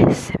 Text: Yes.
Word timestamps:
Yes. 0.00 0.39